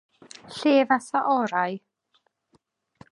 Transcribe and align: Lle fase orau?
Lle 0.55 0.81
fase 0.89 1.19
orau? 1.39 1.73